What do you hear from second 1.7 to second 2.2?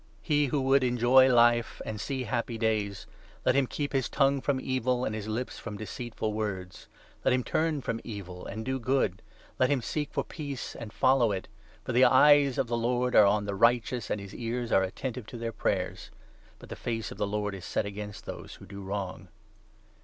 10 And